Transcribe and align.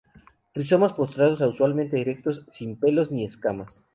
Rizomas 0.55 0.93
postrados 0.93 1.43
a 1.43 1.47
usualmente 1.47 2.01
erectos, 2.01 2.43
sin 2.49 2.75
pelos 2.75 3.11
ni 3.11 3.23
escamas. 3.23 3.81